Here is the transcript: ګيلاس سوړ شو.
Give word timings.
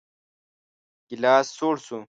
ګيلاس 1.07 1.45
سوړ 1.57 1.75
شو. 1.85 1.97